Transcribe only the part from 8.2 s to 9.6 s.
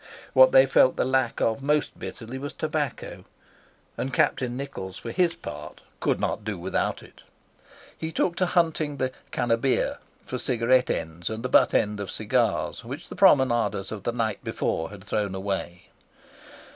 to hunting the "Can o'